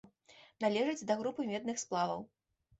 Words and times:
Належыць 0.65 1.07
да 1.13 1.19
групы 1.21 1.47
медных 1.53 1.77
сплаваў. 1.85 2.29